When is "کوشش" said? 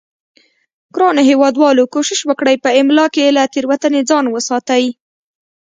1.93-2.19